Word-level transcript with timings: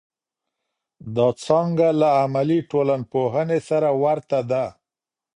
دا 1.15 1.27
څانګه 1.43 1.87
له 2.01 2.09
عملي 2.21 2.59
ټولنپوهنې 2.71 3.59
سره 3.69 3.89
ورته 4.03 4.39
ده. 4.51 4.65